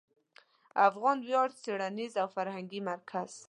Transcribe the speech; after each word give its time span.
افغان 0.87 1.17
ویاړ 1.27 1.49
څېړنیز 1.61 2.13
او 2.21 2.27
فرهنګي 2.35 2.79
مرکز 2.89 3.31